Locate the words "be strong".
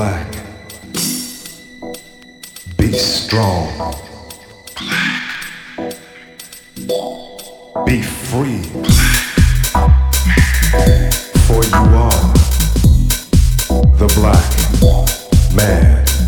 2.78-3.66